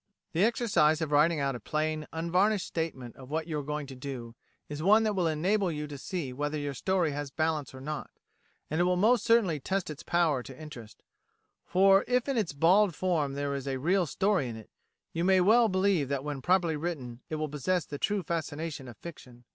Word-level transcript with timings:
The 0.31 0.43
exercise 0.43 0.99
of 0.99 1.11
writing 1.11 1.39
out 1.39 1.53
a 1.53 1.59
plain, 1.59 2.07
unvarnished 2.11 2.65
statement 2.65 3.15
of 3.17 3.29
what 3.29 3.45
you 3.45 3.59
are 3.59 3.63
going 3.63 3.85
to 3.85 3.93
do 3.95 4.33
is 4.67 4.81
one 4.81 5.03
that 5.03 5.13
will 5.13 5.27
enable 5.27 5.71
you 5.71 5.85
to 5.85 5.95
see 5.95 6.33
whether 6.33 6.57
your 6.57 6.73
story 6.73 7.11
has 7.11 7.29
balance 7.29 7.71
or 7.71 7.79
not, 7.81 8.09
and 8.67 8.81
it 8.81 8.83
will 8.85 8.95
most 8.95 9.23
certainly 9.23 9.59
test 9.59 9.91
its 9.91 10.01
power 10.01 10.41
to 10.41 10.59
interest; 10.59 11.03
for 11.67 12.03
if 12.07 12.27
in 12.27 12.35
its 12.35 12.51
bald 12.51 12.95
form 12.95 13.33
there 13.35 13.53
is 13.53 13.67
real 13.67 14.07
story 14.07 14.47
in 14.49 14.55
it, 14.55 14.71
you 15.13 15.23
may 15.23 15.39
well 15.39 15.69
believe 15.69 16.09
that 16.09 16.23
when 16.23 16.41
properly 16.41 16.75
written 16.75 17.19
it 17.29 17.35
will 17.35 17.47
possess 17.47 17.85
the 17.85 17.99
true 17.99 18.23
fascination 18.23 18.87
of 18.87 18.97
fiction. 18.97 19.43